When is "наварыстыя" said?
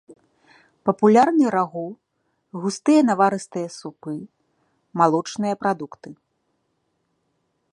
3.09-3.67